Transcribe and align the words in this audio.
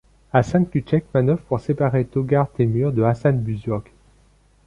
Hasan 0.33 0.65
Kûtchek 0.65 1.05
manœuvre 1.13 1.43
pour 1.43 1.59
séparer 1.59 2.05
Togha 2.05 2.49
Temür 2.57 2.91
de 2.91 3.03
Hasan 3.03 3.33
Buzurg. 3.37 3.83